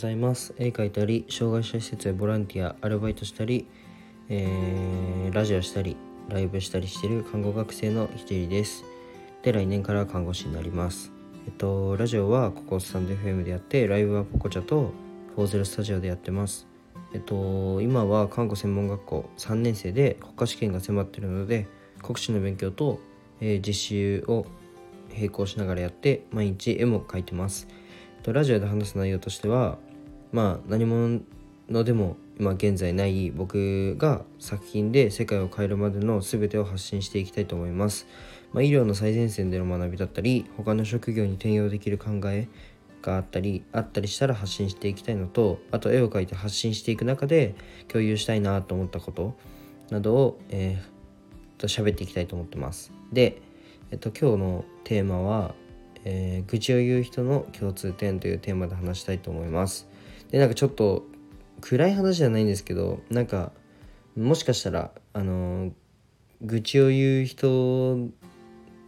[0.00, 0.54] ざいます。
[0.58, 3.66] 絵描いたり障害者施設でボランティアアルバイトしたり、
[4.30, 5.94] えー、ラジオしたり
[6.30, 8.84] ライブしたりしてる看護学生のひとりです。
[9.42, 11.12] で来年から看護師になります。
[11.46, 14.92] えっとラジオはここスタンド FM でやってライブはポコチャと
[15.34, 16.66] フォーゼルスタジオでやってます。
[17.12, 21.66] えっと今は看護専門学校3年生で国家試験が迫ってるので
[22.02, 23.00] 国試の勉強と、
[23.42, 24.46] えー、実習を
[25.14, 27.68] 並行しながらやって毎日絵も描いてます。
[28.26, 29.78] ラジオで話す内容としては
[30.32, 31.20] まあ何者
[31.84, 38.06] でも今現在ない僕が作品で世界を変えるまでの全てを発信していきたいと思います、
[38.52, 42.48] まあ、医療の最前線での学びだったり他の職業に転用できる考え
[43.02, 47.54] があったりあったりしたら発信していきたいのとあと絵を描いて発信していく中で
[47.88, 49.36] 共有したいなと思ったこと
[49.90, 53.40] などを、えー、と喋っていきたいと思ってますで、
[53.90, 55.54] えっと、今日のテーマは
[56.04, 59.88] えー、愚痴を言う人の共通点というテーマで話したいと思います。
[60.30, 61.04] で、なんかちょっと
[61.60, 63.52] 暗い話じゃないんですけど、なんか
[64.16, 65.72] もしかしたら、あの、
[66.42, 68.08] 愚痴を言う人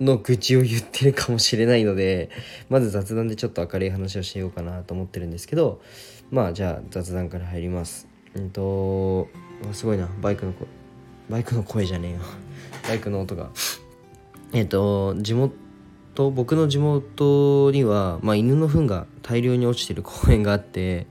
[0.01, 2.31] の愚痴を言ってるかもしれないので、
[2.69, 5.81] まず雑談でちょっと明るい話をしようかなと思ってるんですけど、
[6.31, 8.09] まあじゃあ雑談から入ります。
[8.35, 9.29] うんと、
[9.73, 10.67] すごいな、バイクの声、
[11.29, 12.19] バイクの声じゃねえよ。
[12.89, 13.51] バイクの音が。
[14.53, 15.55] えっと、地元、
[16.15, 21.07] と僕の地元には、まあ、犬の糞が大量に落ちてる公園があって、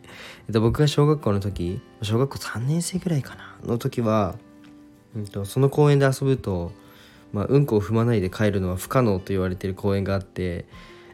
[0.47, 4.35] えっと、僕が小学校の時小学校3年生ぐらいかなの時は、
[5.15, 6.71] えっと、その公園で遊ぶと、
[7.33, 10.65] まあ、うんこを踏まないで帰るのは不可能と言われてる公園があって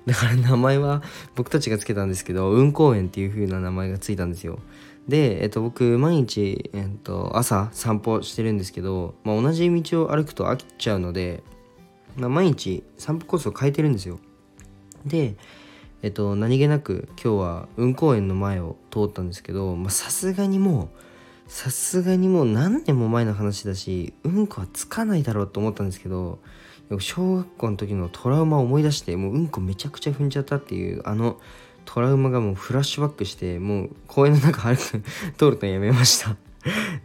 [0.06, 1.04] だから名前は
[1.36, 4.60] 僕たちがつけたんですけどうん公園っていう風な名前がついたんですよ。
[5.08, 11.44] で、えっと、僕毎日、えっと、朝散歩してるんですけど、まあ、同じ道を歩くと飽きちゃうので
[12.18, 14.20] まあ、毎日散歩コースを変えてるんですよ。
[15.06, 15.36] で
[16.02, 20.90] えっと何気なく今日は運行園の前を通ったんですけどさすがにも
[21.48, 26.40] うさすがにもう何年も前の話だしうんこはつかないだろうと思ったんですけど
[27.00, 31.40] 小学校の時のトラウマを思い出してもううんこめちゃくちゃ踏んじゃったっていうあの
[31.86, 35.04] トラウマがもうフラッシュバックしてもう公園の中歩く
[35.38, 36.36] 通るのやめました。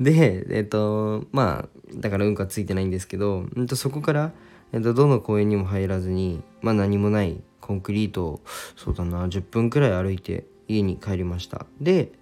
[0.01, 4.33] でえっとまあだからうんこはついてないんですけど、うん、とそこから
[4.73, 8.41] えっと、どの公園にも入らずに、まあ、何もないコンクリートを
[8.77, 11.67] そうだな10分くらい歩いて家に帰りました。
[11.81, 12.13] で、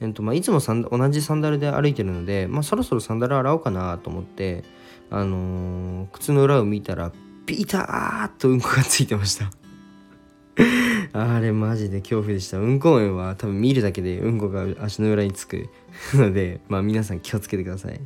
[0.00, 4.64] えっとまあ、いつも同じサンダルで歩いてるので、まあ、そろそろサンダル洗おうかなと思って
[5.10, 7.12] あのー、靴の裏を見たら
[7.46, 9.50] ピターッとうんこがついてました。
[11.12, 12.58] あれマジで恐怖でした。
[12.58, 15.68] うんこ園は多分見るだけでうんこが足の裏につく
[16.14, 18.00] のでまあ皆さん気をつけてください。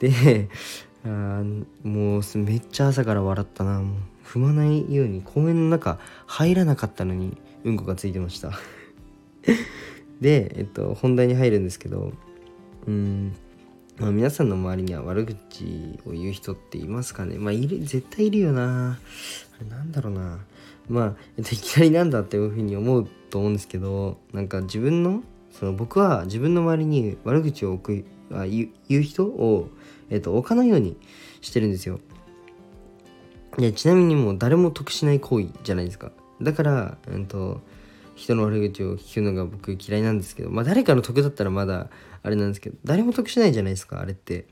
[0.00, 0.48] で
[1.04, 1.42] あ
[1.82, 3.82] もうめっちゃ朝から笑ったな。
[4.24, 8.52] 踏まないように公園の中入らなかったのにうんこがついてました。
[10.20, 12.12] で、えっと、本題に入るんですけど
[12.86, 13.32] うん
[13.98, 17.36] まあ、皆さんの周りには悪口を言う人っていますかね。
[17.36, 18.98] まあいる絶対いるよな。
[19.60, 20.38] あれなんだろうな。
[20.88, 29.70] まあ、えっと、いきなりなんだっていうふうに思うと思うんですけどなんか自分のその僕は自分の周りに悪口を言う人を
[30.12, 30.96] えっ、と、置かないように
[31.40, 31.98] してるんですよ。
[33.58, 36.12] いやちなみにもう誰も得しない行為じゃないですか。
[36.40, 37.60] だから、えーと、
[38.14, 41.88] 人の悪口を聞くのが僕嫌いなんですけど、まあ誰かの得だったらまだ
[42.22, 44.46] あれなんですけど、誰も得しないじゃないですか、あれって。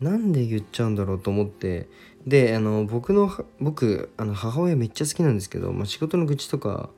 [0.00, 1.88] なんで言っちゃうんだろうと思って。
[2.26, 6.90] で、あの、僕の、僕、あの母親めっちゃ好きなんですけど、まあ、仕事の愚痴とか、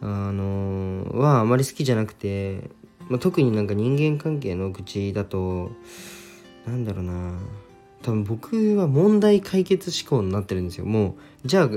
[0.00, 2.70] あのはあまり好きじゃなくて、
[3.08, 5.72] まあ、特になんか人間関係の愚痴だと、
[6.66, 7.38] なんだろうな。
[8.02, 10.84] 多分僕は問題解決思考になってるんですよ。
[10.84, 11.70] もうじゃあ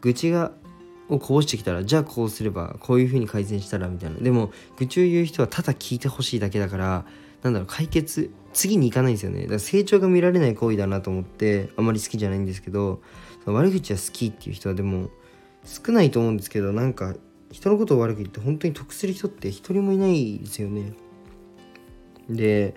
[0.00, 0.52] 愚痴が
[1.08, 4.18] をこぼしてきたらじゃあこうすればこういう風に改善したらみたいな。
[4.18, 7.04] でも愚痴を言う人はただ聞いてほしいだけだから
[7.42, 9.42] なんだろう解決次に行かないんですよね。
[9.42, 13.00] だから成長が見られない行為だなと思ってあまり好きじゃないんですけど
[13.46, 15.10] 悪口は好きっていう人はでも
[15.64, 17.14] 少ないと思うんですけどなんか
[17.50, 20.92] 人のことを悪く言って本当に得する人って一人もいないですよね。
[22.28, 22.74] で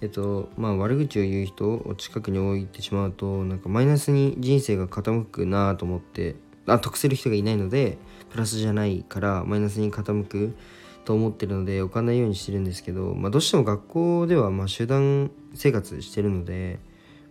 [0.00, 6.36] えっとまあ悪口を言う人を近くに置いてしまうとなんかマイナスに人生が傾くなと思って
[6.66, 7.98] あ得する人がいないので
[8.30, 10.56] プラスじゃないからマイナスに傾く
[11.04, 16.78] と思ってるので置かないようにしてるんですけど、まあ、どうしても学校ではま集団生活してるので、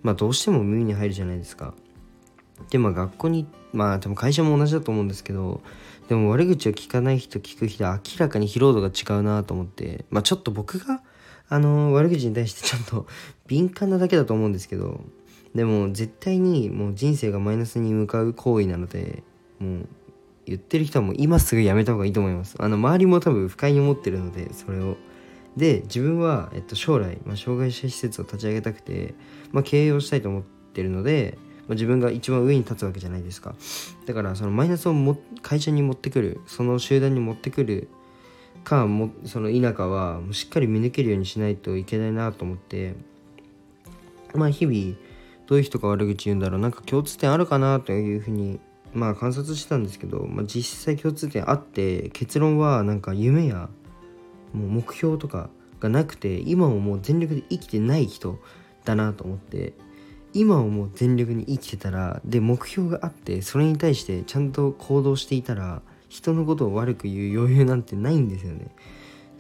[0.03, 1.73] まあ、どうしても耳に入るじゃないですか。
[2.69, 5.61] でまあ学校にまあ多分会社も同じだと思うんですけど
[6.07, 11.01] でも悪口を聞かない人聞く人明らかに疲労度が違うなと思ってまあちょっと僕が
[11.53, 13.05] あの悪口に対してちょっと
[13.45, 15.01] 敏感なだけだと思うんですけど
[15.53, 19.21] でも絶対にもう人生がマイナスに向かう行為なので
[19.59, 19.87] もう
[20.47, 22.55] 言ってる人はもう今すぐやめた方がいいと思います。
[22.57, 24.97] あの周りも多分不快に思ってるのでそれを。
[25.55, 29.13] で自分は、えっと、将来、まあ、障害者施設を立ち上げたくて、
[29.51, 33.53] まあ、経営をしたいと思ってるので、まあ、自分が一番上に立つわけじゃないですか。
[34.07, 37.87] だからそのマイナスをも会社に持ってくるその集団に持ってくる
[38.63, 42.95] かもその田舎はしっかり見抜けるようにしないといけないなと思って
[44.33, 44.97] まあ日々
[45.47, 48.59] どういう人が悪口言うんだろうなんか共通点あるかなというふうに
[48.93, 53.69] まあ観察してたんですけど、まあ、実際共通点あって結論はなんか夢や
[54.53, 55.49] もう目標とか
[55.79, 58.39] がなくて今ももう全力で生きてない人
[58.85, 59.73] だなと思って
[60.33, 65.81] 今をもう全力に生きてたらで目標があってそれに対してちゃんと行動していたら
[66.13, 68.67] 人のことを悪く言う余裕なんてないんですよね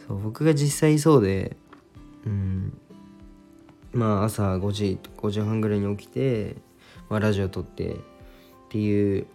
[0.07, 1.55] そう僕が実際そうで
[2.25, 2.75] うん
[3.91, 6.55] まあ朝5時5時半ぐらいに起きて、
[7.09, 7.97] まあ、ラジオ撮ってっ
[8.69, 9.27] ていう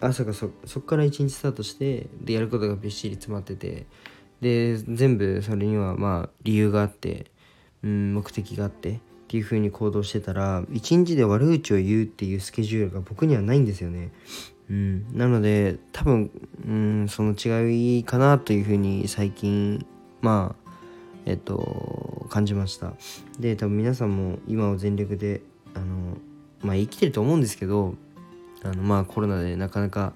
[0.00, 3.86] 朝がそっから一日スタートしてでやることがびっしり詰まってて
[4.40, 7.26] で全部それにはまあ理由があって
[7.84, 8.98] うん目的があってっ
[9.28, 14.10] ていう風に行動してたら一日で悪口を言うっていうスケジュールが僕にはないんですよね。
[14.68, 16.30] うん、なので多分、
[16.66, 19.86] うん、その違いかなというふうに最近
[20.20, 20.70] まあ
[21.24, 22.92] えっと感じました。
[23.38, 25.42] で多分皆さんも今を全力で
[25.74, 26.16] あの
[26.62, 27.94] まあ生きてると思うんですけど
[28.62, 30.12] あのまあコロナでなかなか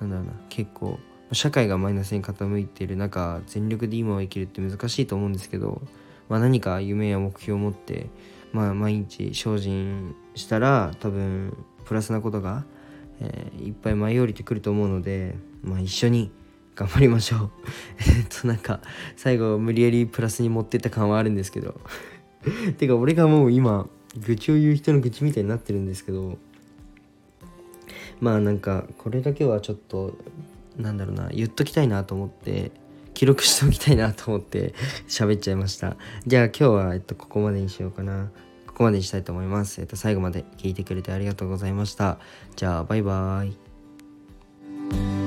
[0.00, 0.98] なんだろうな結構
[1.32, 5.80] 社会がマイナスに傾いている中全力で今を生きるって難しいと思うんですけど、
[6.28, 8.08] まあ、何か夢や目標を持って、
[8.52, 12.64] まあ、毎日精進したら多分プラスなことが、
[13.22, 16.32] えー、いっぱい舞い降りてくると思うので、まあ、一緒に
[16.74, 17.50] 頑張りましょう。
[18.18, 18.80] えっとなんか
[19.16, 21.80] 最後無理やりプラスに持ってった感はあるんですけど。
[22.78, 23.88] てか俺がもう今
[24.26, 26.38] 愚痴を言う人の愚痴みたいになってるんですけど。
[28.20, 30.16] まあなんかこれだけはちょっと
[30.76, 32.70] なんだろうな言っときたいなと思って
[33.14, 34.74] 記録しておきたいなと思って
[35.08, 35.96] 喋っちゃいました。
[36.26, 38.30] じゃあ今日は、えっと、ここまでにしようかな。
[38.82, 39.80] こまでにしたいと思います。
[39.80, 42.18] えっと、最後まで聞いてくれてありがとうございました。
[42.56, 45.21] じゃあ、バイバーイ。